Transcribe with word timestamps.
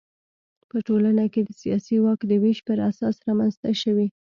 په 0.69 0.77
ټولنه 0.87 1.23
کې 1.33 1.41
د 1.43 1.49
سیاسي 1.61 1.95
واک 2.03 2.19
د 2.27 2.31
وېش 2.43 2.59
پر 2.67 2.77
اساس 2.89 3.15
رامنځته 3.27 3.69
شوي. 3.81 4.07